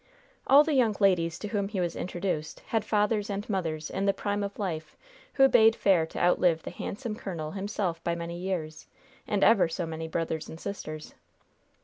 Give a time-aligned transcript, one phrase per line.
[0.47, 4.15] All the young ladies to whom he was introduced had fathers and mothers in the
[4.15, 4.97] prime of life
[5.33, 8.87] who bade fair to outlive the handsome colonel himself by many years,
[9.27, 11.13] and ever so many brothers and sisters.